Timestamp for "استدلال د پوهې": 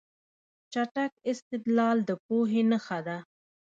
1.31-2.61